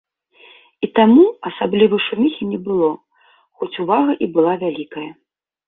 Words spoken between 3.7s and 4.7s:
увага і была